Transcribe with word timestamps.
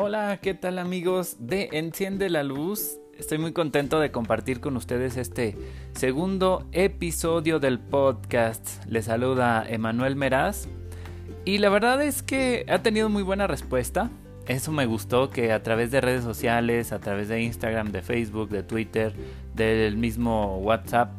Hola, 0.00 0.38
¿qué 0.40 0.54
tal 0.54 0.78
amigos 0.78 1.38
de 1.40 1.70
Enciende 1.72 2.30
la 2.30 2.44
Luz? 2.44 3.00
Estoy 3.18 3.38
muy 3.38 3.50
contento 3.52 3.98
de 3.98 4.12
compartir 4.12 4.60
con 4.60 4.76
ustedes 4.76 5.16
este 5.16 5.56
segundo 5.90 6.68
episodio 6.70 7.58
del 7.58 7.80
podcast. 7.80 8.84
Les 8.86 9.06
saluda 9.06 9.66
Emanuel 9.68 10.14
Meraz 10.14 10.68
y 11.44 11.58
la 11.58 11.68
verdad 11.68 12.00
es 12.00 12.22
que 12.22 12.64
ha 12.68 12.78
tenido 12.78 13.08
muy 13.08 13.24
buena 13.24 13.48
respuesta. 13.48 14.08
Eso 14.46 14.70
me 14.70 14.86
gustó 14.86 15.30
que 15.30 15.50
a 15.50 15.64
través 15.64 15.90
de 15.90 16.00
redes 16.00 16.22
sociales, 16.22 16.92
a 16.92 17.00
través 17.00 17.26
de 17.26 17.42
Instagram, 17.42 17.90
de 17.90 18.02
Facebook, 18.02 18.50
de 18.50 18.62
Twitter, 18.62 19.12
del 19.56 19.96
mismo 19.96 20.58
WhatsApp, 20.58 21.10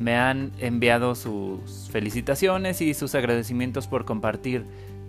me 0.00 0.16
han 0.16 0.50
enviado 0.58 1.14
sus 1.14 1.88
felicitaciones 1.92 2.80
y 2.80 2.92
sus 2.92 3.14
agradecimientos 3.14 3.86
por 3.86 4.04
compartir 4.04 4.64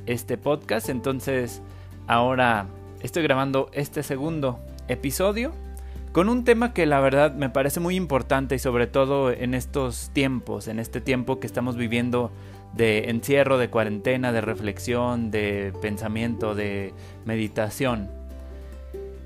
este 0.05 0.37
podcast. 0.37 0.89
Entonces, 0.89 1.63
ahora 2.05 2.67
estoy 3.01 3.23
grabando 3.23 3.69
este 3.73 4.03
segundo 4.03 4.59
episodio 4.87 5.53
con 6.11 6.29
un 6.29 6.43
tema 6.43 6.73
que 6.73 6.85
la 6.85 6.99
verdad 6.99 7.33
me 7.33 7.49
parece 7.49 7.79
muy 7.79 7.95
importante 7.95 8.55
y 8.55 8.59
sobre 8.59 8.87
todo 8.87 9.31
en 9.31 9.53
estos 9.53 10.09
tiempos, 10.13 10.67
en 10.67 10.79
este 10.79 10.99
tiempo 10.99 11.39
que 11.39 11.45
estamos 11.45 11.75
viviendo 11.75 12.31
de 12.73 13.09
encierro, 13.09 13.57
de 13.57 13.69
cuarentena, 13.69 14.31
de 14.31 14.41
reflexión, 14.41 15.29
de 15.29 15.73
pensamiento, 15.81 16.55
de 16.55 16.93
meditación. 17.25 18.09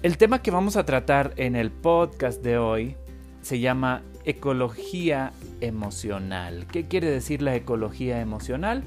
El 0.04 0.18
tema 0.18 0.42
que 0.42 0.52
vamos 0.52 0.76
a 0.76 0.86
tratar 0.86 1.34
en 1.38 1.56
el 1.56 1.72
podcast 1.72 2.42
de 2.44 2.58
hoy 2.58 2.98
se 3.42 3.60
llama 3.60 4.02
ecología 4.26 5.32
emocional. 5.62 6.66
¿Qué 6.72 6.88
quiere 6.88 7.10
decir 7.10 7.42
la 7.42 7.56
ecología 7.56 8.20
emocional? 8.20 8.84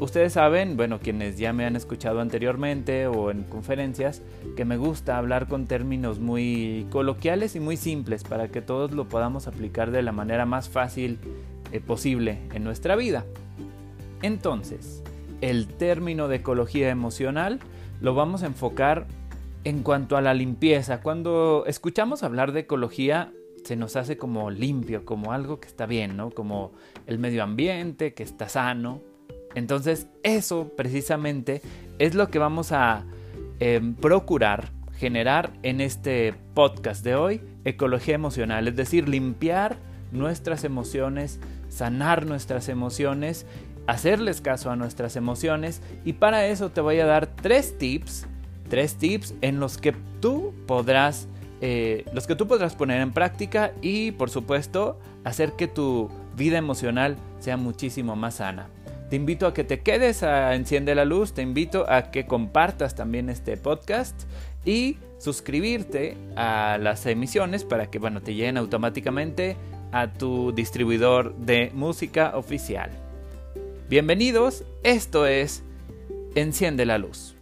Ustedes 0.00 0.32
saben, 0.32 0.78
bueno, 0.78 0.98
quienes 0.98 1.36
ya 1.36 1.52
me 1.52 1.66
han 1.66 1.76
escuchado 1.76 2.20
anteriormente 2.20 3.06
o 3.06 3.30
en 3.30 3.42
conferencias, 3.42 4.22
que 4.56 4.64
me 4.64 4.78
gusta 4.78 5.18
hablar 5.18 5.46
con 5.46 5.66
términos 5.66 6.20
muy 6.20 6.86
coloquiales 6.88 7.54
y 7.54 7.60
muy 7.60 7.76
simples 7.76 8.24
para 8.24 8.48
que 8.48 8.62
todos 8.62 8.92
lo 8.92 9.10
podamos 9.10 9.46
aplicar 9.46 9.90
de 9.90 10.02
la 10.02 10.12
manera 10.12 10.46
más 10.46 10.70
fácil 10.70 11.18
eh, 11.70 11.80
posible 11.80 12.38
en 12.54 12.64
nuestra 12.64 12.96
vida. 12.96 13.26
Entonces, 14.22 15.02
el 15.42 15.66
término 15.66 16.28
de 16.28 16.36
ecología 16.36 16.88
emocional 16.88 17.60
lo 18.00 18.14
vamos 18.14 18.42
a 18.42 18.46
enfocar 18.46 19.06
en 19.64 19.82
cuanto 19.82 20.16
a 20.16 20.22
la 20.22 20.32
limpieza. 20.32 21.02
Cuando 21.02 21.64
escuchamos 21.66 22.22
hablar 22.22 22.52
de 22.52 22.60
ecología, 22.60 23.34
se 23.64 23.76
nos 23.76 23.96
hace 23.96 24.16
como 24.16 24.50
limpio, 24.50 25.04
como 25.04 25.34
algo 25.34 25.60
que 25.60 25.68
está 25.68 25.84
bien, 25.84 26.16
¿no? 26.16 26.30
Como 26.30 26.72
el 27.06 27.18
medio 27.18 27.42
ambiente, 27.42 28.14
que 28.14 28.22
está 28.22 28.48
sano. 28.48 29.09
Entonces 29.54 30.06
eso 30.22 30.72
precisamente 30.76 31.62
es 31.98 32.14
lo 32.14 32.28
que 32.28 32.38
vamos 32.38 32.72
a 32.72 33.04
em, 33.58 33.94
procurar 33.94 34.70
generar 34.96 35.50
en 35.62 35.80
este 35.80 36.34
podcast 36.54 37.02
de 37.02 37.14
hoy, 37.14 37.40
ecología 37.64 38.14
emocional, 38.14 38.68
es 38.68 38.76
decir, 38.76 39.08
limpiar 39.08 39.76
nuestras 40.12 40.62
emociones, 40.62 41.40
sanar 41.70 42.26
nuestras 42.26 42.68
emociones, 42.68 43.46
hacerles 43.86 44.42
caso 44.42 44.70
a 44.70 44.76
nuestras 44.76 45.16
emociones 45.16 45.80
y 46.04 46.12
para 46.12 46.46
eso 46.46 46.70
te 46.70 46.82
voy 46.82 47.00
a 47.00 47.06
dar 47.06 47.26
tres 47.28 47.78
tips, 47.78 48.26
tres 48.68 48.96
tips 48.96 49.34
en 49.40 49.58
los 49.58 49.78
que 49.78 49.94
tú 50.20 50.52
podrás, 50.66 51.28
eh, 51.62 52.04
los 52.12 52.26
que 52.26 52.36
tú 52.36 52.46
podrás 52.46 52.74
poner 52.74 53.00
en 53.00 53.12
práctica 53.12 53.72
y 53.80 54.12
por 54.12 54.28
supuesto 54.28 54.98
hacer 55.24 55.52
que 55.52 55.66
tu 55.66 56.10
vida 56.36 56.58
emocional 56.58 57.16
sea 57.38 57.56
muchísimo 57.56 58.16
más 58.16 58.34
sana. 58.34 58.68
Te 59.10 59.16
invito 59.16 59.48
a 59.48 59.52
que 59.52 59.64
te 59.64 59.80
quedes 59.80 60.22
a 60.22 60.54
Enciende 60.54 60.94
la 60.94 61.04
Luz, 61.04 61.32
te 61.32 61.42
invito 61.42 61.84
a 61.90 62.12
que 62.12 62.26
compartas 62.26 62.94
también 62.94 63.28
este 63.28 63.56
podcast 63.56 64.14
y 64.64 64.98
suscribirte 65.18 66.16
a 66.36 66.78
las 66.80 67.04
emisiones 67.06 67.64
para 67.64 67.90
que 67.90 67.98
bueno, 67.98 68.20
te 68.20 68.34
lleguen 68.34 68.56
automáticamente 68.56 69.56
a 69.90 70.12
tu 70.12 70.52
distribuidor 70.52 71.34
de 71.34 71.72
música 71.74 72.36
oficial. 72.36 72.90
Bienvenidos, 73.88 74.62
esto 74.84 75.26
es 75.26 75.64
Enciende 76.36 76.86
la 76.86 76.98
Luz. 76.98 77.39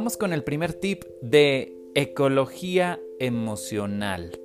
Vamos 0.00 0.16
con 0.16 0.32
el 0.32 0.42
primer 0.42 0.72
tip 0.72 1.04
de 1.20 1.76
ecología 1.94 2.98
emocional. 3.18 4.40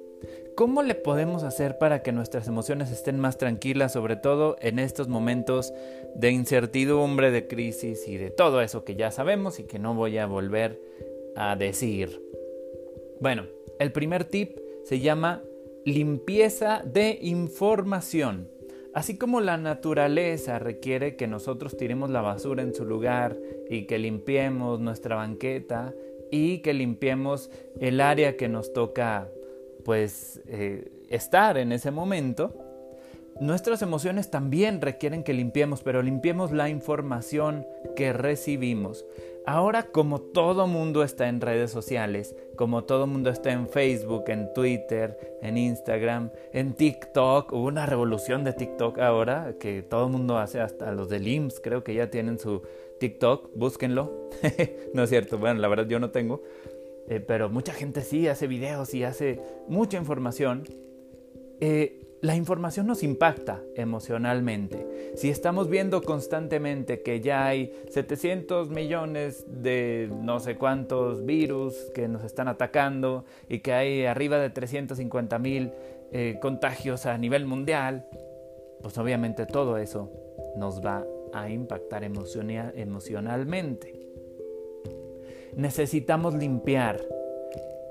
¿Cómo 0.53 0.83
le 0.83 0.95
podemos 0.95 1.43
hacer 1.43 1.77
para 1.77 2.03
que 2.03 2.11
nuestras 2.11 2.49
emociones 2.49 2.91
estén 2.91 3.21
más 3.21 3.38
tranquilas, 3.38 3.93
sobre 3.93 4.17
todo 4.17 4.57
en 4.59 4.79
estos 4.79 5.07
momentos 5.07 5.71
de 6.13 6.31
incertidumbre, 6.31 7.31
de 7.31 7.47
crisis 7.47 8.05
y 8.05 8.17
de 8.17 8.31
todo 8.31 8.59
eso 8.59 8.83
que 8.83 8.97
ya 8.97 9.11
sabemos 9.11 9.61
y 9.61 9.63
que 9.63 9.79
no 9.79 9.95
voy 9.95 10.17
a 10.17 10.25
volver 10.25 10.81
a 11.38 11.55
decir? 11.55 12.22
Bueno, 13.22 13.45
el 13.79 13.93
primer 13.93 14.25
tip 14.25 14.57
se 14.83 14.99
llama 14.99 15.41
limpieza 15.85 16.81
de 16.83 17.17
información. 17.22 18.49
Así 18.95 19.17
como 19.17 19.41
la 19.41 19.57
naturaleza 19.57 20.57
requiere 20.57 21.17
que 21.17 21.28
nosotros 21.28 21.75
tiremos 21.75 22.09
la 22.09 22.22
basura 22.22 22.63
en 22.63 22.73
su 22.73 22.85
lugar 22.85 23.38
y 23.69 23.88
que 23.88 24.00
limpiemos 24.00 24.79
nuestra 24.79 25.17
banqueta 25.17 25.94
y 26.31 26.59
que 26.59 26.73
limpiemos 26.73 27.51
el 27.81 28.00
área 28.00 28.38
que 28.38 28.47
nos 28.47 28.72
toca 28.72 29.28
pues 29.84 30.41
eh, 30.47 30.89
estar 31.09 31.57
en 31.57 31.73
ese 31.73 31.91
momento, 31.91 32.57
nuestras 33.40 33.81
emociones 33.81 34.29
también 34.31 34.81
requieren 34.81 35.23
que 35.23 35.34
limpiemos, 35.34 35.84
pero 35.84 36.01
limpiemos 36.01 36.51
la 36.51 36.69
información 36.69 37.66
que 37.96 38.13
recibimos. 38.13 39.06
Ahora 39.46 39.84
como 39.84 40.22
todo 40.22 40.66
mundo 40.66 41.03
está 41.03 41.28
en 41.28 41.40
redes 41.40 41.69
sociales, 41.69 42.35
como 42.56 42.85
todo 42.85 43.06
mundo 43.06 43.29
está 43.29 43.51
en 43.51 43.68
Facebook, 43.68 44.23
en 44.28 44.51
Twitter, 44.53 45.38
en 45.41 45.57
Instagram, 45.57 46.31
en 46.51 46.73
TikTok, 46.73 47.51
hubo 47.53 47.68
una 47.68 47.85
revolución 47.85 48.44
de 48.44 48.53
TikTok 48.53 48.97
ahora 49.00 49.53
que 49.59 49.84
todo 49.84 50.09
mundo 50.09 50.40
hace, 50.40 50.62
hasta 50.62 50.91
los 50.94 51.09
de 51.09 51.17
IMSS 51.17 51.59
creo 51.59 51.84
que 51.84 51.94
ya 51.94 52.09
tienen 52.09 52.40
su 52.40 52.63
TikTok, 53.00 53.52
búsquenlo. 53.56 54.29
no 54.94 55.03
es 55.03 55.09
cierto, 55.09 55.38
bueno, 55.38 55.59
la 55.59 55.67
verdad 55.67 55.88
yo 55.88 56.00
no 56.00 56.09
tengo, 56.09 56.41
eh, 57.07 57.19
pero 57.19 57.50
mucha 57.50 57.73
gente 57.73 58.02
sí 58.02 58.28
hace 58.28 58.47
videos 58.47 58.94
y 58.96 59.03
hace 59.03 59.41
mucha 59.67 59.97
información. 59.97 60.63
Eh, 61.59 62.04
la 62.25 62.36
información 62.36 62.88
nos 62.88 63.03
impacta 63.03 63.62
emocionalmente. 63.75 65.13
Si 65.16 65.30
estamos 65.30 65.69
viendo 65.69 66.02
constantemente 66.02 67.03
que 67.03 67.22
ya 67.22 67.46
hay 67.46 67.72
700 67.91 68.72
millones 68.72 69.46
de 69.47 70.09
no 70.24 70.40
sé 70.40 70.56
cuántos 70.56 71.24
virus 71.24 71.75
que 71.94 72.08
nos 72.08 72.24
están 72.24 72.47
atacando 72.47 73.25
y 73.47 73.59
que 73.59 73.74
hay 73.74 74.06
arriba 74.06 74.40
de 74.40 74.50
350 74.50 75.38
mil 75.38 75.72
eh, 76.12 76.40
contagios 76.41 77.06
a 77.06 77.16
nivel 77.19 77.46
mundial, 77.46 78.08
pues 78.81 78.97
obviamente 78.97 79.46
todo 79.46 79.78
eso 79.78 80.12
nos 80.58 80.84
va 80.84 81.06
a 81.31 81.52
impactar 81.52 82.03
emocionalmente. 82.03 83.94
Necesitamos 85.56 86.34
limpiar. 86.34 87.00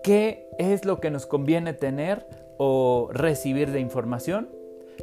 ¿Qué 0.02 0.48
es 0.58 0.84
lo 0.84 1.00
que 1.00 1.12
nos 1.12 1.24
conviene 1.24 1.72
tener 1.72 2.26
o 2.58 3.08
recibir 3.12 3.70
de 3.70 3.80
información, 3.80 4.48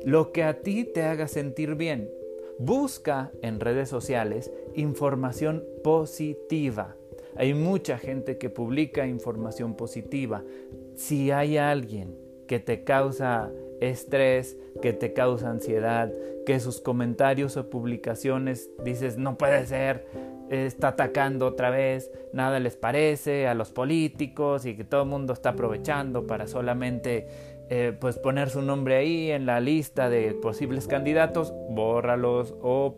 lo 0.05 0.31
que 0.31 0.43
a 0.43 0.61
ti 0.61 0.83
te 0.85 1.03
haga 1.03 1.27
sentir 1.27 1.75
bien. 1.75 2.09
Busca 2.57 3.31
en 3.41 3.59
redes 3.59 3.89
sociales 3.89 4.51
información 4.75 5.63
positiva. 5.83 6.95
Hay 7.35 7.53
mucha 7.53 7.97
gente 7.97 8.37
que 8.37 8.49
publica 8.49 9.07
información 9.07 9.75
positiva. 9.75 10.43
Si 10.95 11.31
hay 11.31 11.57
alguien 11.57 12.17
que 12.47 12.59
te 12.59 12.83
causa 12.83 13.49
estrés, 13.79 14.57
que 14.81 14.93
te 14.93 15.13
causa 15.13 15.49
ansiedad, 15.49 16.11
que 16.45 16.59
sus 16.59 16.81
comentarios 16.81 17.57
o 17.57 17.69
publicaciones 17.69 18.69
dices 18.83 19.17
no 19.17 19.37
puede 19.37 19.65
ser, 19.65 20.05
está 20.51 20.89
atacando 20.89 21.47
otra 21.47 21.69
vez, 21.69 22.11
nada 22.33 22.59
les 22.59 22.75
parece 22.75 23.47
a 23.47 23.53
los 23.53 23.71
políticos 23.71 24.65
y 24.65 24.75
que 24.75 24.83
todo 24.83 25.03
el 25.03 25.09
mundo 25.09 25.31
está 25.33 25.49
aprovechando 25.51 26.27
para 26.27 26.45
solamente 26.45 27.27
eh, 27.69 27.95
pues 27.97 28.17
poner 28.17 28.49
su 28.49 28.61
nombre 28.61 28.97
ahí 28.97 29.31
en 29.31 29.45
la 29.45 29.61
lista 29.61 30.09
de 30.09 30.33
posibles 30.33 30.87
candidatos, 30.87 31.53
bórralos 31.69 32.53
o 32.61 32.97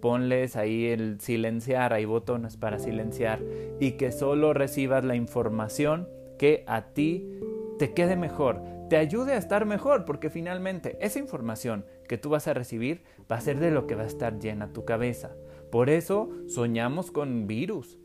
ponles 0.00 0.56
ahí 0.56 0.86
el 0.86 1.20
silenciar, 1.20 1.92
hay 1.92 2.06
botones 2.06 2.56
para 2.56 2.78
silenciar 2.78 3.40
y 3.78 3.92
que 3.92 4.12
solo 4.12 4.54
recibas 4.54 5.04
la 5.04 5.16
información 5.16 6.08
que 6.38 6.64
a 6.66 6.94
ti 6.94 7.40
te 7.78 7.92
quede 7.92 8.16
mejor, 8.16 8.62
te 8.88 8.96
ayude 8.96 9.34
a 9.34 9.38
estar 9.38 9.66
mejor, 9.66 10.06
porque 10.06 10.30
finalmente 10.30 10.96
esa 11.00 11.18
información 11.18 11.84
que 12.08 12.16
tú 12.16 12.30
vas 12.30 12.48
a 12.48 12.54
recibir 12.54 13.02
va 13.30 13.36
a 13.36 13.40
ser 13.40 13.58
de 13.58 13.70
lo 13.70 13.86
que 13.86 13.96
va 13.96 14.04
a 14.04 14.06
estar 14.06 14.38
llena 14.38 14.72
tu 14.72 14.84
cabeza. 14.84 15.36
Por 15.70 15.90
eso 15.90 16.30
soñamos 16.46 17.10
con 17.10 17.46
virus, 17.46 17.98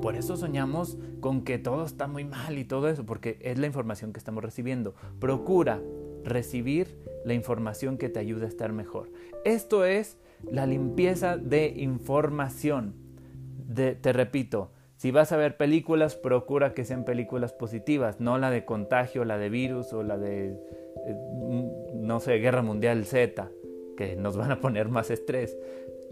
Por 0.00 0.14
eso 0.14 0.36
soñamos 0.36 0.98
con 1.20 1.42
que 1.42 1.58
todo 1.58 1.84
está 1.84 2.06
muy 2.06 2.24
mal 2.24 2.56
y 2.58 2.64
todo 2.64 2.88
eso, 2.88 3.04
porque 3.04 3.38
es 3.40 3.58
la 3.58 3.66
información 3.66 4.12
que 4.12 4.18
estamos 4.18 4.44
recibiendo. 4.44 4.94
Procura 5.18 5.82
recibir 6.22 6.96
la 7.24 7.34
información 7.34 7.98
que 7.98 8.08
te 8.08 8.20
ayude 8.20 8.44
a 8.44 8.48
estar 8.48 8.72
mejor. 8.72 9.10
Esto 9.44 9.84
es 9.84 10.18
la 10.44 10.66
limpieza 10.66 11.36
de 11.36 11.68
información. 11.76 12.94
te 13.74 14.12
repito, 14.12 14.70
si 14.96 15.10
vas 15.10 15.30
a 15.32 15.36
ver 15.36 15.58
películas, 15.58 16.16
procura 16.16 16.72
que 16.72 16.84
sean 16.84 17.04
películas 17.04 17.52
positivas, 17.52 18.18
no 18.18 18.38
la 18.38 18.50
de 18.50 18.64
contagio, 18.64 19.26
la 19.26 19.36
de 19.36 19.50
virus 19.50 19.92
o 19.92 20.02
la 20.02 20.16
de, 20.16 20.48
eh, 21.06 21.16
no 21.94 22.18
sé, 22.20 22.38
Guerra 22.38 22.62
Mundial 22.62 23.04
Z, 23.04 23.50
que 23.96 24.16
nos 24.16 24.38
van 24.38 24.52
a 24.52 24.60
poner 24.60 24.88
más 24.88 25.10
estrés. 25.10 25.58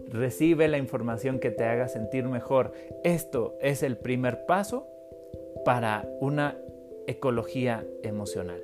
Recibe 0.07 0.67
la 0.67 0.77
información 0.77 1.39
que 1.39 1.51
te 1.51 1.65
haga 1.65 1.87
sentir 1.87 2.25
mejor. 2.25 2.71
Esto 3.03 3.57
es 3.61 3.83
el 3.83 3.97
primer 3.97 4.45
paso 4.45 4.87
para 5.65 6.07
una 6.21 6.57
ecología 7.07 7.85
emocional. 8.03 8.61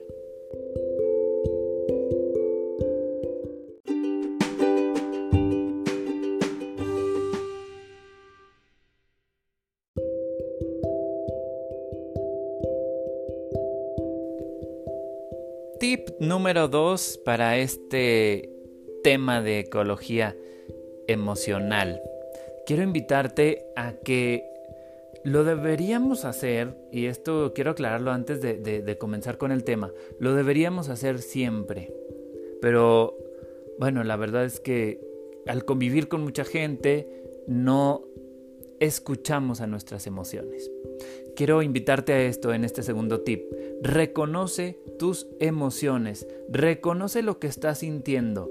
Tip 15.80 16.10
número 16.20 16.68
dos 16.68 17.20
para 17.26 17.58
este 17.58 18.48
tema 19.04 19.42
de 19.42 19.62
ecología 19.62 20.36
emocional. 21.12 22.02
Quiero 22.66 22.84
invitarte 22.84 23.66
a 23.76 23.94
que 23.94 24.52
lo 25.24 25.44
deberíamos 25.44 26.26
hacer, 26.26 26.76
y 26.92 27.06
esto 27.06 27.54
quiero 27.54 27.72
aclararlo 27.72 28.12
antes 28.12 28.42
de, 28.42 28.98
comenzar 29.00 29.38
con 29.38 29.52
el 29.52 29.64
tema, 29.64 29.92
lo 30.20 30.34
deberíamos 30.34 30.90
hacer 30.90 31.20
siempre. 31.20 31.94
Pero 32.62 33.18
bueno, 33.80 34.04
la 34.04 34.16
verdad 34.16 34.46
es 34.46 34.60
que 34.60 35.00
al 35.48 35.66
convivir 35.66 36.08
con 36.08 36.24
mucha 36.24 36.44
gente 36.44 37.08
no 37.48 38.04
escuchamos 38.80 39.62
a 39.62 39.68
nuestras 39.68 40.08
emociones. 40.08 40.72
Quiero 41.36 41.62
invitarte 41.62 42.14
a 42.14 42.24
esto 42.24 42.54
en 42.54 42.64
este 42.64 42.84
segundo 42.84 43.22
tip. 43.22 43.44
Reconoce 43.82 44.80
tus 44.98 45.28
emociones, 45.40 46.28
reconoce 46.50 47.22
lo 47.22 47.40
que 47.40 47.48
estás 47.48 47.80
sintiendo. 47.80 48.50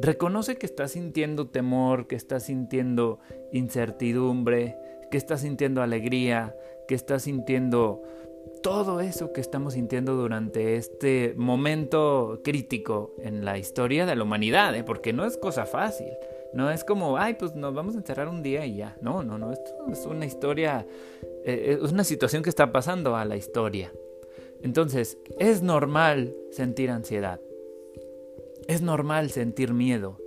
Reconoce 0.00 0.56
que 0.56 0.66
estás 0.66 0.92
sintiendo 0.92 1.48
temor, 1.48 2.06
que 2.06 2.16
estás 2.16 2.44
sintiendo 2.44 3.18
incertidumbre, 3.52 4.76
que 5.10 5.16
estás 5.16 5.40
sintiendo 5.40 5.82
alegría, 5.82 6.54
que 6.86 6.94
estás 6.94 7.22
sintiendo 7.22 8.02
todo 8.62 9.00
eso 9.00 9.32
que 9.32 9.40
estamos 9.40 9.74
sintiendo 9.74 10.14
durante 10.14 10.76
este 10.76 11.34
momento 11.36 12.40
crítico 12.42 13.14
en 13.18 13.44
la 13.44 13.58
historia 13.58 14.06
de 14.06 14.16
la 14.16 14.24
humanidad, 14.24 14.74
¿eh? 14.74 14.82
porque 14.82 15.12
no 15.12 15.24
es 15.24 15.36
cosa 15.36 15.66
fácil. 15.66 16.08
No 16.52 16.70
es 16.70 16.84
como, 16.84 17.18
ay, 17.18 17.34
pues 17.34 17.54
nos 17.54 17.74
vamos 17.74 17.94
a 17.94 17.98
encerrar 17.98 18.28
un 18.28 18.42
día 18.42 18.64
y 18.64 18.76
ya. 18.76 18.96
No, 19.00 19.22
no, 19.22 19.38
no. 19.38 19.52
Esto 19.52 19.72
es 19.90 20.06
una 20.06 20.24
historia, 20.26 20.86
eh, 21.44 21.78
es 21.82 21.92
una 21.92 22.04
situación 22.04 22.42
que 22.42 22.48
está 22.48 22.72
pasando 22.72 23.16
a 23.16 23.24
la 23.24 23.36
historia. 23.36 23.92
Entonces, 24.62 25.18
es 25.38 25.62
normal 25.62 26.34
sentir 26.50 26.90
ansiedad. 26.90 27.40
Es 28.68 28.82
normal 28.82 29.30
sentir 29.30 29.72
miedo, 29.72 30.20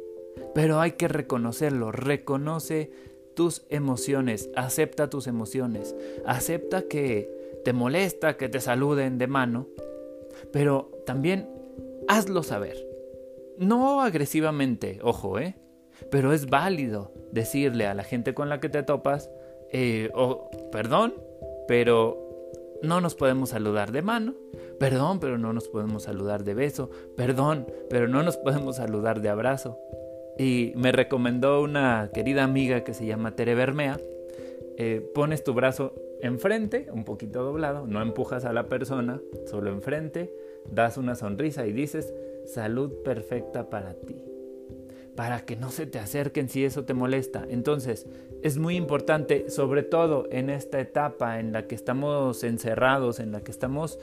pero 0.55 0.79
hay 0.79 0.93
que 0.93 1.07
reconocerlo. 1.07 1.91
Reconoce 1.91 2.91
tus 3.33 3.65
emociones, 3.69 4.49
acepta 4.55 5.09
tus 5.09 5.27
emociones, 5.27 5.95
acepta 6.25 6.83
que 6.83 7.39
te 7.63 7.73
molesta 7.73 8.37
que 8.37 8.49
te 8.49 8.61
saluden 8.61 9.17
de 9.17 9.27
mano, 9.27 9.67
pero 10.51 10.91
también 11.05 11.49
hazlo 12.07 12.43
saber. 12.43 12.77
No 13.57 14.01
agresivamente, 14.01 14.99
ojo, 15.03 15.39
¿eh? 15.39 15.55
Pero 16.09 16.31
es 16.31 16.49
válido 16.49 17.11
decirle 17.31 17.87
a 17.87 17.93
la 17.93 18.03
gente 18.03 18.33
con 18.33 18.47
la 18.47 18.59
que 18.59 18.69
te 18.69 18.83
topas, 18.83 19.29
eh, 19.71 20.09
oh, 20.13 20.49
perdón, 20.71 21.13
pero 21.67 22.28
no 22.81 23.01
nos 23.01 23.15
podemos 23.15 23.49
saludar 23.49 23.91
de 23.91 24.01
mano, 24.01 24.35
perdón, 24.79 25.19
pero 25.19 25.37
no 25.37 25.53
nos 25.53 25.67
podemos 25.67 26.03
saludar 26.03 26.43
de 26.43 26.53
beso, 26.53 26.89
perdón, 27.15 27.67
pero 27.89 28.07
no 28.07 28.23
nos 28.23 28.37
podemos 28.37 28.77
saludar 28.77 29.21
de 29.21 29.29
abrazo. 29.29 29.77
Y 30.37 30.71
me 30.75 30.91
recomendó 30.91 31.61
una 31.61 32.11
querida 32.13 32.43
amiga 32.43 32.83
que 32.83 32.93
se 32.93 33.05
llama 33.05 33.35
Tere 33.35 33.55
Bermea, 33.55 33.99
eh, 34.77 35.01
pones 35.13 35.43
tu 35.43 35.53
brazo 35.53 35.93
enfrente, 36.21 36.87
un 36.93 37.03
poquito 37.03 37.43
doblado, 37.43 37.85
no 37.85 38.01
empujas 38.01 38.45
a 38.45 38.53
la 38.53 38.67
persona, 38.67 39.21
solo 39.45 39.71
enfrente, 39.71 40.33
das 40.71 40.97
una 40.97 41.15
sonrisa 41.15 41.67
y 41.67 41.73
dices, 41.73 42.13
salud 42.45 42.93
perfecta 43.03 43.69
para 43.69 43.93
ti 43.93 44.29
para 45.19 45.41
que 45.41 45.57
no 45.57 45.69
se 45.69 45.85
te 45.85 45.99
acerquen 45.99 46.47
si 46.47 46.63
eso 46.63 46.85
te 46.85 46.93
molesta. 46.93 47.45
Entonces, 47.49 48.07
es 48.43 48.57
muy 48.57 48.75
importante, 48.75 49.49
sobre 49.49 49.83
todo 49.83 50.27
en 50.31 50.49
esta 50.49 50.79
etapa 50.79 51.39
en 51.39 51.51
la 51.51 51.67
que 51.67 51.75
estamos 51.75 52.43
encerrados, 52.43 53.19
en 53.19 53.31
la 53.31 53.41
que 53.41 53.51
estamos 53.51 53.99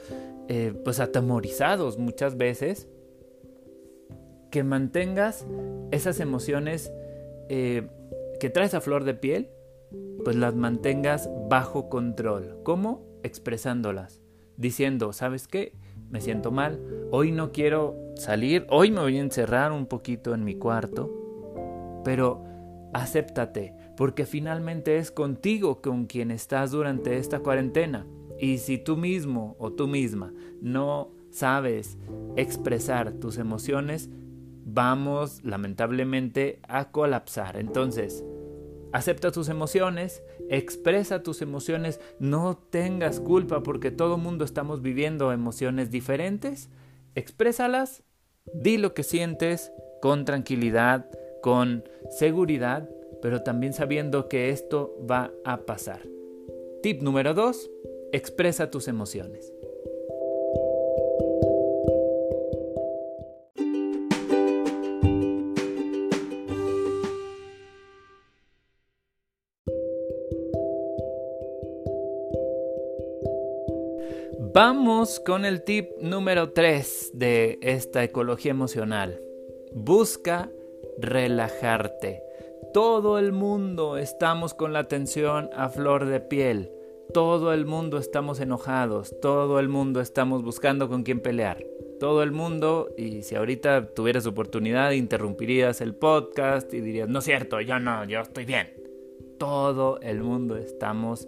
eh, 0.47 0.73
pues 0.83 0.99
atemorizados 0.99 1.97
muchas 1.97 2.37
veces, 2.37 2.87
que 4.51 4.63
mantengas 4.63 5.45
esas 5.91 6.19
emociones 6.19 6.91
eh, 7.49 7.87
que 8.39 8.49
traes 8.49 8.73
a 8.73 8.81
flor 8.81 9.03
de 9.03 9.13
piel, 9.13 9.49
pues 10.23 10.35
las 10.35 10.55
mantengas 10.55 11.29
bajo 11.49 11.89
control. 11.89 12.59
¿Cómo? 12.63 13.05
Expresándolas, 13.23 14.21
diciendo, 14.57 15.11
¿sabes 15.13 15.47
qué? 15.47 15.73
me 16.09 16.21
siento 16.21 16.51
mal, 16.51 16.79
hoy 17.11 17.31
no 17.31 17.51
quiero 17.51 17.95
salir, 18.15 18.65
hoy 18.69 18.91
me 18.91 19.01
voy 19.01 19.17
a 19.17 19.21
encerrar 19.21 19.71
un 19.71 19.85
poquito 19.87 20.33
en 20.33 20.43
mi 20.43 20.55
cuarto, 20.55 22.01
pero 22.03 22.43
acéptate, 22.93 23.73
porque 23.97 24.25
finalmente 24.25 24.97
es 24.97 25.11
contigo 25.11 25.81
con 25.81 26.05
quien 26.05 26.31
estás 26.31 26.71
durante 26.71 27.17
esta 27.17 27.39
cuarentena. 27.39 28.07
Y 28.39 28.59
si 28.59 28.77
tú 28.77 28.95
mismo 28.95 29.55
o 29.59 29.73
tú 29.73 29.87
misma 29.87 30.33
no 30.61 31.11
sabes 31.31 31.97
expresar 32.35 33.13
tus 33.13 33.37
emociones, 33.37 34.09
vamos 34.63 35.43
lamentablemente 35.43 36.59
a 36.67 36.91
colapsar. 36.91 37.57
Entonces, 37.57 38.23
Acepta 38.93 39.31
tus 39.31 39.49
emociones, 39.49 40.23
expresa 40.49 41.21
tus 41.21 41.41
emociones, 41.41 41.99
no 42.19 42.57
tengas 42.57 43.19
culpa 43.19 43.61
porque 43.61 43.91
todo 43.91 44.17
mundo 44.17 44.45
estamos 44.45 44.81
viviendo 44.81 45.33
emociones 45.33 45.91
diferentes. 45.91 46.69
Exprésalas, 47.13 48.03
di 48.53 48.77
lo 48.77 48.93
que 48.93 49.03
sientes 49.03 49.73
con 50.01 50.23
tranquilidad, 50.23 51.09
con 51.41 51.83
seguridad, 52.09 52.89
pero 53.27 53.43
también 53.43 53.73
sabiendo 53.73 54.29
que 54.29 54.51
esto 54.51 54.95
va 55.05 55.33
a 55.43 55.65
pasar. 55.65 55.99
Tip 56.81 57.01
número 57.01 57.33
2. 57.33 57.69
Expresa 58.13 58.71
tus 58.71 58.87
emociones. 58.87 59.53
Vamos 74.53 75.19
con 75.19 75.43
el 75.43 75.65
tip 75.65 75.89
número 75.99 76.53
3 76.53 77.11
de 77.13 77.59
esta 77.61 78.05
ecología 78.05 78.51
emocional. 78.51 79.21
Busca 79.73 80.49
relajarte. 80.97 82.26
Todo 82.77 83.17
el 83.17 83.31
mundo 83.31 83.97
estamos 83.97 84.53
con 84.53 84.71
la 84.71 84.87
tensión 84.87 85.49
a 85.55 85.69
flor 85.69 86.05
de 86.05 86.19
piel. 86.19 86.71
Todo 87.11 87.51
el 87.51 87.65
mundo 87.65 87.97
estamos 87.97 88.39
enojados. 88.39 89.15
Todo 89.19 89.59
el 89.59 89.67
mundo 89.67 89.99
estamos 89.99 90.43
buscando 90.43 90.87
con 90.87 91.01
quién 91.01 91.19
pelear. 91.19 91.65
Todo 91.99 92.21
el 92.21 92.31
mundo, 92.31 92.93
y 92.95 93.23
si 93.23 93.33
ahorita 93.33 93.95
tuvieras 93.95 94.27
oportunidad, 94.27 94.91
interrumpirías 94.91 95.81
el 95.81 95.95
podcast 95.95 96.71
y 96.71 96.81
dirías, 96.81 97.09
no 97.09 97.17
es 97.17 97.25
cierto, 97.25 97.59
yo 97.61 97.79
no, 97.79 98.05
yo 98.05 98.21
estoy 98.21 98.45
bien. 98.45 98.71
Todo 99.39 99.99
el 100.01 100.21
mundo 100.21 100.55
estamos 100.55 101.27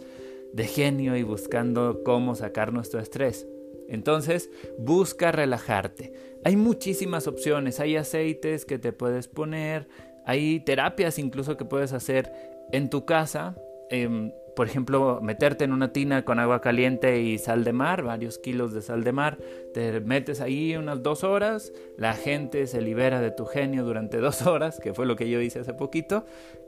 de 0.53 0.67
genio 0.67 1.15
y 1.15 1.23
buscando 1.23 2.03
cómo 2.05 2.35
sacar 2.35 2.73
nuestro 2.73 2.99
estrés. 2.99 3.47
Entonces, 3.87 4.51
busca 4.77 5.31
relajarte. 5.31 6.13
Hay 6.45 6.55
muchísimas 6.55 7.25
opciones, 7.25 7.79
hay 7.79 7.95
aceites 7.95 8.65
que 8.65 8.77
te 8.77 8.93
puedes 8.93 9.27
poner, 9.27 9.87
hay 10.29 10.59
terapias 10.59 11.17
incluso 11.17 11.57
que 11.57 11.65
puedes 11.65 11.91
hacer 11.91 12.31
en 12.71 12.91
tu 12.91 13.03
casa. 13.03 13.55
Em, 13.89 14.31
por 14.55 14.67
ejemplo, 14.67 15.19
meterte 15.23 15.63
en 15.63 15.71
una 15.71 15.91
tina 15.91 16.23
con 16.23 16.37
agua 16.37 16.61
caliente 16.61 17.19
y 17.21 17.39
sal 17.39 17.63
de 17.63 17.73
mar, 17.73 18.03
varios 18.03 18.37
kilos 18.37 18.71
de 18.71 18.83
sal 18.83 19.03
de 19.03 19.11
mar, 19.11 19.39
te 19.73 19.99
metes 20.01 20.39
ahí 20.39 20.75
unas 20.75 21.01
dos 21.01 21.23
horas, 21.23 21.73
la 21.97 22.13
gente 22.13 22.67
se 22.67 22.79
libera 22.79 23.21
de 23.21 23.31
tu 23.31 23.45
genio 23.45 23.83
durante 23.83 24.17
dos 24.19 24.45
horas, 24.45 24.79
que 24.79 24.93
fue 24.93 25.07
lo 25.07 25.15
que 25.15 25.29
yo 25.29 25.41
hice 25.41 25.61
hace 25.61 25.73
poquito, 25.73 26.25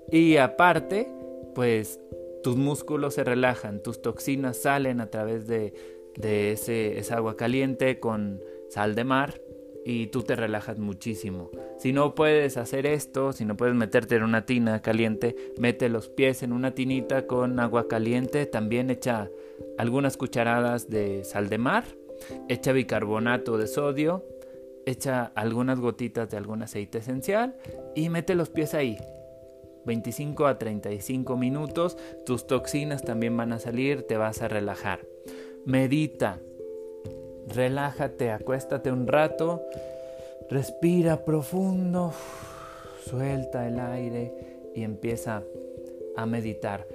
y 0.09 0.37
aparte, 0.37 1.07
pues 1.53 1.99
tus 2.41 2.55
músculos 2.55 3.13
se 3.13 3.23
relajan, 3.23 3.83
tus 3.83 4.01
toxinas 4.01 4.57
salen 4.57 5.01
a 5.01 5.11
través 5.11 5.45
de, 5.45 5.73
ese, 6.23 6.97
esa 6.97 7.17
agua 7.17 7.37
caliente 7.37 7.99
con 7.99 8.41
sal 8.69 8.95
de 8.95 9.03
mar 9.03 9.39
y 9.85 10.07
tú 10.07 10.23
te 10.23 10.35
relajas 10.35 10.77
muchísimo. 10.77 11.49
Si 11.77 11.93
no 11.93 12.15
puedes 12.15 12.57
hacer 12.57 12.85
esto, 12.85 13.33
si 13.33 13.45
no 13.45 13.57
puedes 13.57 13.75
meterte 13.75 14.15
en 14.15 14.23
una 14.23 14.45
tina 14.45 14.81
caliente, 14.81 15.35
mete 15.57 15.89
los 15.89 16.09
pies 16.09 16.43
en 16.43 16.53
una 16.53 16.71
tinita 16.75 17.27
con 17.27 17.59
agua 17.59 17.87
caliente, 17.87 18.45
también 18.45 18.89
echa 18.89 19.29
algunas 19.77 20.17
cucharadas 20.17 20.89
de 20.89 21.23
sal 21.23 21.49
de 21.49 21.57
mar, 21.57 21.85
echa 22.47 22.71
bicarbonato 22.71 23.57
de 23.57 23.67
sodio, 23.67 24.25
echa 24.85 25.31
algunas 25.35 25.79
gotitas 25.79 26.29
de 26.29 26.37
algún 26.37 26.63
aceite 26.63 26.99
esencial 26.99 27.55
y 27.95 28.09
mete 28.09 28.35
los 28.35 28.49
pies 28.49 28.73
ahí. 28.73 28.97
25 29.85 30.45
a 30.45 30.59
35 30.59 31.37
minutos, 31.37 31.97
tus 32.25 32.45
toxinas 32.45 33.03
también 33.03 33.35
van 33.35 33.51
a 33.51 33.59
salir, 33.59 34.03
te 34.03 34.17
vas 34.17 34.41
a 34.41 34.47
relajar. 34.47 34.99
Medita, 35.65 36.39
relájate, 37.47 38.31
acuéstate 38.31 38.91
un 38.91 39.07
rato, 39.07 39.61
respira 40.49 41.23
profundo, 41.25 42.13
suelta 43.05 43.67
el 43.67 43.79
aire 43.79 44.33
y 44.75 44.83
empieza 44.83 45.43
a 46.15 46.25
meditar. 46.25 46.87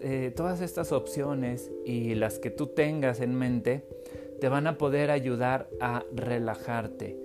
eh, 0.00 0.32
todas 0.34 0.60
estas 0.60 0.92
opciones 0.92 1.70
y 1.84 2.14
las 2.14 2.38
que 2.38 2.50
tú 2.50 2.68
tengas 2.68 3.20
en 3.20 3.34
mente 3.34 3.84
te 4.40 4.48
van 4.48 4.66
a 4.66 4.78
poder 4.78 5.10
ayudar 5.10 5.68
a 5.80 6.04
relajarte. 6.14 7.18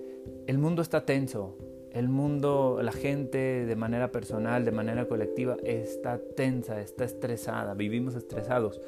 El 0.47 0.57
mundo 0.57 0.81
está 0.81 1.05
tenso, 1.05 1.55
el 1.91 2.07
mundo, 2.07 2.79
la 2.81 2.93
gente 2.93 3.65
de 3.65 3.75
manera 3.75 4.11
personal, 4.11 4.65
de 4.65 4.71
manera 4.71 5.07
colectiva, 5.07 5.57
está 5.63 6.19
tensa, 6.35 6.81
está 6.81 7.03
estresada, 7.03 7.73
vivimos 7.73 8.15
estresados 8.15 8.81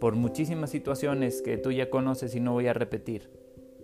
por 0.00 0.14
muchísimas 0.14 0.70
situaciones 0.70 1.42
que 1.42 1.58
tú 1.58 1.72
ya 1.72 1.90
conoces 1.90 2.34
y 2.34 2.40
no 2.40 2.52
voy 2.52 2.66
a 2.66 2.72
repetir. 2.72 3.30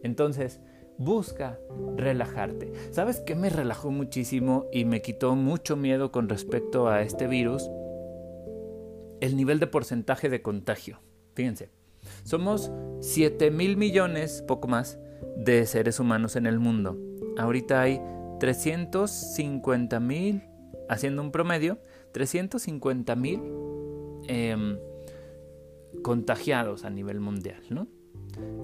Entonces, 0.02 0.61
busca 0.99 1.59
relajarte. 1.97 2.73
¿Sabes 2.90 3.21
qué 3.21 3.35
me 3.35 3.50
relajó 3.50 3.90
muchísimo 3.90 4.66
y 4.73 4.85
me 4.85 5.02
quitó 5.02 5.35
mucho 5.35 5.76
miedo 5.76 6.12
con 6.12 6.28
respecto 6.28 6.88
a 6.88 7.02
este 7.02 7.26
virus? 7.26 7.71
El 9.21 9.37
nivel 9.37 9.61
de 9.61 9.66
porcentaje 9.66 10.28
de 10.28 10.42
contagio. 10.42 11.00
Fíjense, 11.35 11.71
somos 12.25 12.71
7 13.00 13.50
mil 13.50 13.76
millones, 13.76 14.42
poco 14.47 14.69
más, 14.69 14.99
de 15.37 15.66
seres 15.66 16.00
humanos 16.00 16.37
en 16.37 16.47
el 16.47 16.59
mundo. 16.59 16.99
Ahorita 17.38 17.81
hay 17.81 18.00
350 18.40 20.00
mil, 20.00 20.42
haciendo 20.88 21.23
un 21.23 21.31
promedio, 21.31 21.78
350 22.12 23.16
mil 23.16 23.40
em, 24.26 24.78
contagiados 26.02 26.84
a 26.84 26.90
nivel 26.90 27.20
mundial, 27.20 27.62
¿no? 27.70 27.87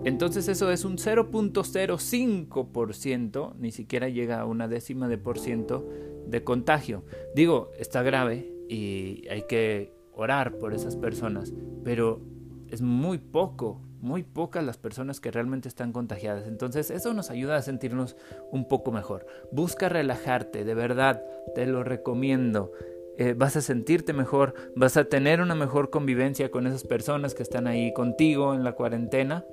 Entonces 0.04 0.49
eso 0.49 0.70
es 0.70 0.85
un 0.85 0.97
0.05%, 0.97 3.54
ni 3.58 3.70
siquiera 3.70 4.08
llega 4.08 4.40
a 4.40 4.47
una 4.47 4.68
décima 4.68 5.08
de 5.08 5.18
por 5.18 5.38
ciento 5.38 5.87
de 6.26 6.42
contagio. 6.42 7.04
Digo, 7.35 7.70
está 7.78 8.02
grave 8.02 8.50
y 8.68 9.28
hay 9.28 9.42
que 9.49 9.92
orar 10.14 10.56
por 10.58 10.73
esas 10.73 10.97
personas, 10.97 11.52
pero 11.85 12.23
es 12.68 12.80
muy 12.80 13.18
poco 13.18 13.82
muy 14.00 14.23
pocas 14.23 14.64
las 14.64 14.78
personas 14.78 15.20
que 15.20 15.30
realmente 15.30 15.68
están 15.68 15.92
contagiadas. 15.92 16.47
Entonces 16.47 16.90
eso 16.90 17.14
nos 17.14 17.30
ayuda 17.30 17.56
a 17.56 17.62
sentirnos 17.62 18.16
un 18.50 18.68
poco 18.68 18.92
mejor. 18.92 19.26
Busca 19.52 19.88
relajarte, 19.88 20.64
de 20.64 20.75
verdad, 20.75 21.23
te 21.54 21.66
lo 21.66 21.85
recomiendo. 21.85 22.73
Eh, 23.18 23.34
vas 23.37 23.56
a 23.56 23.60
sentirte 23.60 24.12
mejor, 24.12 24.54
vas 24.76 24.96
a 24.96 25.04
tener 25.04 25.40
una 25.40 25.56
mejor 25.56 25.90
convivencia 25.90 26.50
con 26.52 26.68
esas 26.68 26.84
personas 26.84 27.34
que 27.34 27.42
están 27.42 27.66
ahí 27.66 27.92
contigo 27.92 28.54
en 28.54 28.62
la 28.62 28.72
cuarentena 28.72 29.44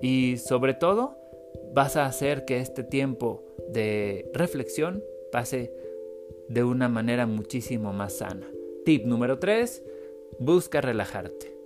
y 0.00 0.38
sobre 0.38 0.74
todo 0.74 1.16
vas 1.72 1.96
a 1.96 2.06
hacer 2.06 2.44
que 2.44 2.58
este 2.58 2.82
tiempo 2.82 3.44
de 3.72 4.28
reflexión 4.34 5.04
pase 5.30 5.72
de 6.48 6.64
una 6.64 6.88
manera 6.88 7.26
muchísimo 7.26 7.92
más 7.92 8.14
sana. 8.14 8.46
Tip 8.84 9.06
número 9.06 9.38
3, 9.38 9.84
busca 10.40 10.80
relajarte. 10.80 11.56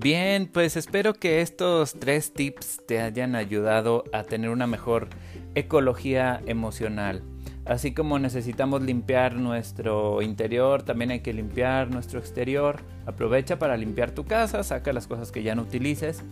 Bien, 0.00 0.48
pues 0.50 0.78
espero 0.78 1.12
que 1.12 1.42
estos 1.42 1.92
tres 1.92 2.32
tips 2.32 2.80
te 2.86 3.02
hayan 3.02 3.34
ayudado 3.34 4.04
a 4.14 4.22
tener 4.22 4.48
una 4.48 4.66
mejor 4.66 5.08
ecología 5.54 6.40
emocional. 6.46 7.22
Así 7.66 7.92
como 7.92 8.18
necesitamos 8.18 8.80
limpiar 8.80 9.34
nuestro 9.34 10.22
interior, 10.22 10.82
también 10.84 11.10
hay 11.10 11.20
que 11.20 11.34
limpiar 11.34 11.90
nuestro 11.90 12.18
exterior. 12.18 12.80
Aprovecha 13.04 13.58
para 13.58 13.76
limpiar 13.76 14.12
tu 14.12 14.24
casa, 14.24 14.64
saca 14.64 14.94
las 14.94 15.06
cosas 15.06 15.32
que 15.32 15.42
ya 15.42 15.54
no 15.54 15.62
utilices. 15.62 16.22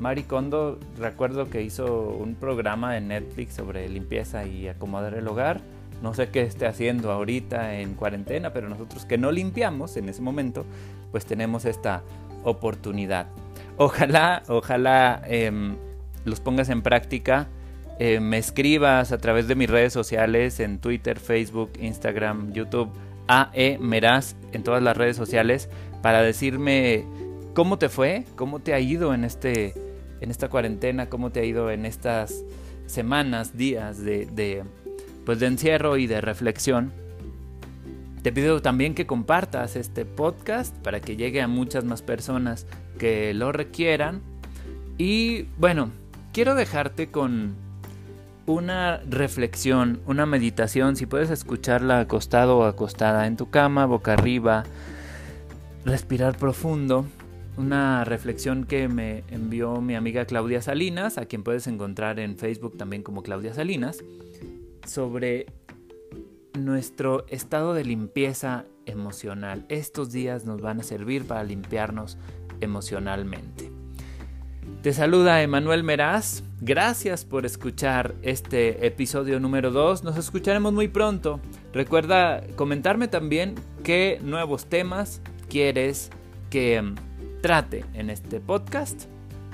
Mari 0.00 0.24
Kondo, 0.24 0.80
recuerdo 0.98 1.48
que 1.48 1.62
hizo 1.62 2.08
un 2.08 2.34
programa 2.34 2.96
en 2.96 3.06
Netflix 3.06 3.54
sobre 3.54 3.88
limpieza 3.88 4.44
y 4.44 4.66
acomodar 4.66 5.14
el 5.14 5.28
hogar. 5.28 5.60
No 6.02 6.14
sé 6.14 6.30
qué 6.30 6.42
esté 6.42 6.66
haciendo 6.66 7.12
ahorita 7.12 7.78
en 7.78 7.94
cuarentena, 7.94 8.52
pero 8.52 8.68
nosotros 8.68 9.06
que 9.06 9.18
no 9.18 9.30
limpiamos 9.30 9.96
en 9.96 10.08
ese 10.08 10.20
momento, 10.20 10.66
pues 11.12 11.24
tenemos 11.24 11.64
esta 11.64 12.02
oportunidad. 12.44 13.26
Ojalá, 13.76 14.42
ojalá 14.48 15.22
em, 15.26 15.76
los 16.24 16.40
pongas 16.40 16.68
en 16.68 16.82
práctica. 16.82 17.48
Eh, 17.98 18.20
me 18.20 18.38
escribas 18.38 19.12
a 19.12 19.18
través 19.18 19.48
de 19.48 19.54
mis 19.54 19.70
redes 19.70 19.92
sociales 19.92 20.60
en 20.60 20.78
Twitter, 20.78 21.18
Facebook, 21.18 21.72
Instagram, 21.80 22.52
YouTube, 22.52 22.90
AE 23.28 23.78
Meraz 23.80 24.36
en 24.52 24.62
todas 24.62 24.82
las 24.82 24.96
redes 24.96 25.16
sociales 25.16 25.68
para 26.02 26.22
decirme 26.22 27.04
cómo 27.54 27.78
te 27.78 27.88
fue, 27.88 28.24
cómo 28.36 28.60
te 28.60 28.74
ha 28.74 28.80
ido 28.80 29.14
en, 29.14 29.24
este, 29.24 29.74
en 30.20 30.30
esta 30.30 30.48
cuarentena, 30.48 31.08
cómo 31.08 31.30
te 31.30 31.40
ha 31.40 31.44
ido 31.44 31.70
en 31.70 31.86
estas 31.86 32.44
semanas, 32.86 33.56
días 33.56 34.04
de, 34.04 34.26
de, 34.26 34.64
pues 35.24 35.38
de 35.40 35.46
encierro 35.46 35.96
y 35.96 36.06
de 36.06 36.20
reflexión. 36.20 36.92
Te 38.24 38.32
pido 38.32 38.62
también 38.62 38.94
que 38.94 39.06
compartas 39.06 39.76
este 39.76 40.06
podcast 40.06 40.74
para 40.78 41.00
que 41.00 41.14
llegue 41.14 41.42
a 41.42 41.46
muchas 41.46 41.84
más 41.84 42.00
personas 42.00 42.66
que 42.98 43.34
lo 43.34 43.52
requieran. 43.52 44.22
Y 44.96 45.42
bueno, 45.58 45.90
quiero 46.32 46.54
dejarte 46.54 47.10
con 47.10 47.54
una 48.46 49.02
reflexión, 49.06 50.00
una 50.06 50.24
meditación, 50.24 50.96
si 50.96 51.04
puedes 51.04 51.28
escucharla 51.28 52.00
acostado 52.00 52.56
o 52.56 52.64
acostada 52.64 53.26
en 53.26 53.36
tu 53.36 53.50
cama, 53.50 53.84
boca 53.84 54.14
arriba, 54.14 54.64
respirar 55.84 56.38
profundo. 56.38 57.04
Una 57.58 58.06
reflexión 58.06 58.64
que 58.64 58.88
me 58.88 59.24
envió 59.28 59.82
mi 59.82 59.96
amiga 59.96 60.24
Claudia 60.24 60.62
Salinas, 60.62 61.18
a 61.18 61.26
quien 61.26 61.42
puedes 61.42 61.66
encontrar 61.66 62.18
en 62.18 62.38
Facebook 62.38 62.78
también 62.78 63.02
como 63.02 63.22
Claudia 63.22 63.52
Salinas, 63.52 64.02
sobre 64.86 65.44
nuestro 66.54 67.26
estado 67.28 67.74
de 67.74 67.84
limpieza 67.84 68.64
emocional. 68.86 69.64
Estos 69.68 70.12
días 70.12 70.44
nos 70.44 70.60
van 70.60 70.80
a 70.80 70.84
servir 70.84 71.26
para 71.26 71.44
limpiarnos 71.44 72.18
emocionalmente. 72.60 73.70
Te 74.82 74.92
saluda 74.92 75.42
Emanuel 75.42 75.82
Meraz. 75.82 76.42
Gracias 76.60 77.24
por 77.24 77.46
escuchar 77.46 78.14
este 78.22 78.86
episodio 78.86 79.40
número 79.40 79.70
2. 79.70 80.04
Nos 80.04 80.16
escucharemos 80.16 80.72
muy 80.72 80.88
pronto. 80.88 81.40
Recuerda 81.72 82.42
comentarme 82.56 83.08
también 83.08 83.54
qué 83.82 84.20
nuevos 84.22 84.66
temas 84.66 85.22
quieres 85.48 86.10
que 86.50 86.80
mm, 86.80 86.94
trate 87.40 87.84
en 87.94 88.10
este 88.10 88.40
podcast. 88.40 89.04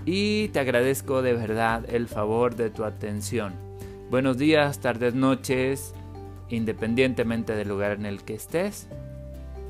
Y 0.05 0.49
te 0.49 0.61
agradezco 0.61 1.23
de 1.23 1.35
verdad 1.35 1.85
el 1.89 2.09
favor 2.09 2.57
de 2.57 2.71
tu 2.71 2.85
atención. 2.85 3.55
Buenos 4.11 4.39
días, 4.39 4.81
tardes, 4.81 5.15
noches 5.15 5.95
independientemente 6.51 7.55
del 7.55 7.69
lugar 7.69 7.93
en 7.93 8.07
el 8.07 8.23
que 8.23 8.35
estés. 8.35 8.89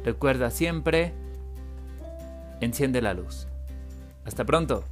Recuerda 0.04 0.50
siempre, 0.50 1.12
enciende 2.60 3.02
la 3.02 3.14
luz. 3.14 3.46
Hasta 4.24 4.44
pronto. 4.44 4.84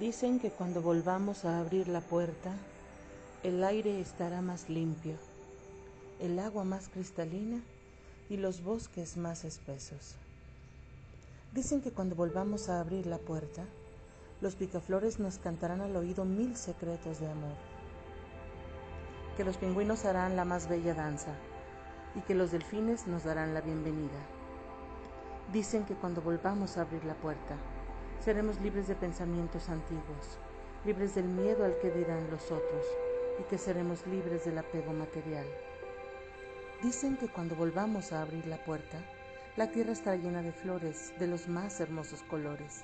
Dicen 0.00 0.38
que 0.38 0.50
cuando 0.50 0.82
volvamos 0.82 1.44
a 1.44 1.60
abrir 1.60 1.88
la 1.88 2.00
puerta, 2.00 2.50
el 3.44 3.62
aire 3.62 4.00
estará 4.00 4.40
más 4.40 4.70
limpio 4.70 5.16
el 6.18 6.38
agua 6.38 6.64
más 6.64 6.88
cristalina 6.88 7.60
y 8.30 8.38
los 8.38 8.62
bosques 8.62 9.18
más 9.18 9.44
espesos. 9.44 10.14
Dicen 11.52 11.82
que 11.82 11.90
cuando 11.90 12.16
volvamos 12.16 12.70
a 12.70 12.80
abrir 12.80 13.06
la 13.06 13.18
puerta, 13.18 13.64
los 14.40 14.54
picaflores 14.54 15.18
nos 15.18 15.38
cantarán 15.38 15.82
al 15.82 15.94
oído 15.94 16.24
mil 16.24 16.56
secretos 16.56 17.20
de 17.20 17.30
amor, 17.30 17.54
que 19.36 19.44
los 19.44 19.58
pingüinos 19.58 20.06
harán 20.06 20.36
la 20.36 20.46
más 20.46 20.68
bella 20.68 20.94
danza 20.94 21.34
y 22.14 22.20
que 22.20 22.34
los 22.34 22.52
delfines 22.52 23.06
nos 23.06 23.24
darán 23.24 23.52
la 23.52 23.60
bienvenida. 23.60 24.20
Dicen 25.52 25.84
que 25.84 25.94
cuando 25.94 26.22
volvamos 26.22 26.78
a 26.78 26.82
abrir 26.82 27.04
la 27.04 27.14
puerta, 27.14 27.56
seremos 28.24 28.58
libres 28.62 28.88
de 28.88 28.94
pensamientos 28.94 29.68
antiguos, 29.68 30.38
libres 30.86 31.14
del 31.14 31.26
miedo 31.26 31.64
al 31.64 31.76
que 31.80 31.90
dirán 31.90 32.30
los 32.30 32.44
otros 32.44 32.86
y 33.38 33.42
que 33.44 33.58
seremos 33.58 34.06
libres 34.06 34.44
del 34.44 34.58
apego 34.58 34.92
material. 34.92 35.46
Dicen 36.82 37.16
que 37.16 37.28
cuando 37.28 37.56
volvamos 37.56 38.12
a 38.12 38.22
abrir 38.22 38.46
la 38.46 38.62
puerta, 38.64 38.98
la 39.56 39.70
tierra 39.70 39.92
estará 39.92 40.16
llena 40.16 40.42
de 40.42 40.52
flores 40.52 41.12
de 41.18 41.26
los 41.26 41.48
más 41.48 41.80
hermosos 41.80 42.22
colores, 42.22 42.82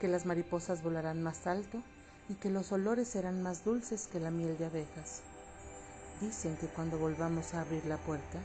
que 0.00 0.08
las 0.08 0.24
mariposas 0.24 0.82
volarán 0.82 1.22
más 1.22 1.46
alto 1.46 1.82
y 2.28 2.34
que 2.34 2.50
los 2.50 2.72
olores 2.72 3.08
serán 3.08 3.42
más 3.42 3.64
dulces 3.64 4.08
que 4.08 4.20
la 4.20 4.30
miel 4.30 4.56
de 4.58 4.66
abejas. 4.66 5.22
Dicen 6.20 6.56
que 6.56 6.66
cuando 6.66 6.98
volvamos 6.98 7.54
a 7.54 7.60
abrir 7.60 7.84
la 7.86 7.98
puerta, 7.98 8.38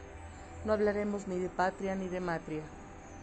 no 0.65 0.73
hablaremos 0.73 1.27
ni 1.27 1.39
de 1.39 1.49
patria 1.49 1.95
ni 1.95 2.07
de 2.07 2.19
matria, 2.19 2.63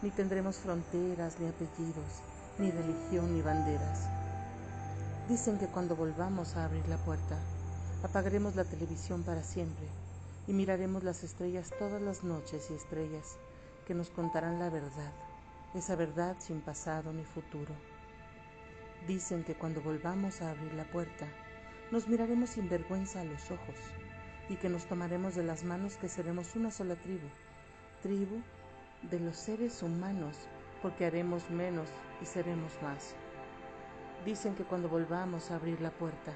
ni 0.01 0.09
tendremos 0.09 0.57
fronteras 0.57 1.39
ni 1.39 1.47
apellidos, 1.47 2.21
ni 2.57 2.71
religión 2.71 3.33
ni 3.35 3.41
banderas. 3.41 4.07
Dicen 5.27 5.59
que 5.59 5.67
cuando 5.67 5.95
volvamos 5.95 6.55
a 6.55 6.65
abrir 6.65 6.87
la 6.87 6.97
puerta, 6.97 7.37
apagaremos 8.03 8.55
la 8.55 8.63
televisión 8.63 9.23
para 9.23 9.43
siempre 9.43 9.87
y 10.47 10.53
miraremos 10.53 11.03
las 11.03 11.23
estrellas 11.23 11.71
todas 11.77 12.01
las 12.01 12.23
noches 12.23 12.69
y 12.71 12.73
estrellas 12.73 13.37
que 13.85 13.93
nos 13.93 14.09
contarán 14.09 14.59
la 14.59 14.69
verdad, 14.69 15.11
esa 15.73 15.95
verdad 15.95 16.37
sin 16.39 16.61
pasado 16.61 17.11
ni 17.11 17.23
futuro. 17.23 17.73
Dicen 19.07 19.43
que 19.43 19.55
cuando 19.55 19.81
volvamos 19.81 20.41
a 20.41 20.51
abrir 20.51 20.73
la 20.73 20.85
puerta, 20.85 21.27
nos 21.91 22.07
miraremos 22.07 22.51
sin 22.51 22.69
vergüenza 22.69 23.21
a 23.21 23.25
los 23.25 23.51
ojos 23.51 23.75
y 24.47 24.55
que 24.55 24.69
nos 24.69 24.85
tomaremos 24.85 25.35
de 25.35 25.43
las 25.43 25.63
manos 25.63 25.97
que 25.97 26.07
seremos 26.07 26.55
una 26.55 26.71
sola 26.71 26.95
tribu, 26.95 27.27
tribu 28.01 28.41
de 29.09 29.19
los 29.19 29.35
seres 29.35 29.83
humanos, 29.83 30.35
porque 30.81 31.05
haremos 31.05 31.49
menos 31.49 31.89
y 32.21 32.25
seremos 32.25 32.71
más. 32.81 33.13
Dicen 34.25 34.55
que 34.55 34.63
cuando 34.63 34.89
volvamos 34.89 35.51
a 35.51 35.55
abrir 35.55 35.81
la 35.81 35.91
puerta, 35.91 36.33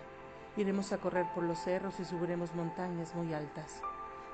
iremos 0.55 0.93
a 0.93 1.00
correr 1.00 1.25
por 1.33 1.43
los 1.43 1.57
cerros 1.60 2.00
y 2.00 2.05
subiremos 2.05 2.53
montañas 2.53 3.15
muy 3.15 3.33
altas, 3.33 3.81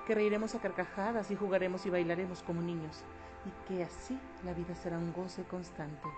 que 0.06 0.16
reiremos 0.16 0.54
a 0.54 0.60
carcajadas 0.60 1.32
y 1.32 1.36
jugaremos 1.36 1.86
y 1.86 1.90
bailaremos 1.90 2.44
como 2.44 2.62
niños, 2.62 3.04
y 3.46 3.68
que 3.68 3.84
así 3.84 4.20
la 4.44 4.54
vida 4.54 4.76
será 4.76 4.98
un 4.98 5.14
goce 5.14 5.44
constante. 5.44 6.10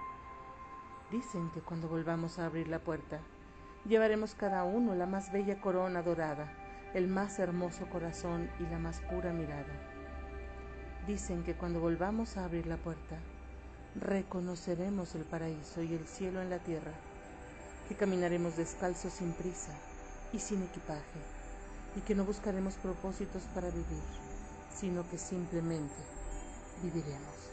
Dicen 1.11 1.51
que 1.51 1.61
cuando 1.61 1.87
volvamos 1.87 2.39
a 2.39 2.45
abrir 2.45 2.67
la 2.67 2.79
puerta, 2.79 3.19
llevaremos 3.85 4.33
cada 4.33 4.63
uno 4.63 4.95
la 4.95 5.05
más 5.05 5.31
bella 5.31 5.61
corona 5.61 6.01
dorada, 6.01 6.51
el 6.95 7.07
más 7.07 7.37
hermoso 7.37 7.87
corazón 7.87 8.49
y 8.59 8.63
la 8.63 8.79
más 8.79 9.01
pura 9.01 9.31
mirada. 9.33 9.73
Dicen 11.05 11.43
que 11.43 11.53
cuando 11.53 11.79
volvamos 11.79 12.37
a 12.37 12.45
abrir 12.45 12.65
la 12.65 12.77
puerta, 12.77 13.17
reconoceremos 13.95 15.13
el 15.13 15.25
paraíso 15.25 15.83
y 15.83 15.93
el 15.93 16.07
cielo 16.07 16.41
en 16.41 16.49
la 16.49 16.59
tierra, 16.59 16.91
que 17.87 17.95
caminaremos 17.95 18.55
descalzos 18.57 19.13
sin 19.13 19.33
prisa 19.33 19.73
y 20.33 20.39
sin 20.39 20.63
equipaje, 20.63 21.19
y 21.95 22.01
que 22.01 22.15
no 22.15 22.23
buscaremos 22.23 22.75
propósitos 22.75 23.43
para 23.53 23.69
vivir, 23.69 24.03
sino 24.73 25.07
que 25.09 25.17
simplemente 25.17 25.95
viviremos. 26.81 27.50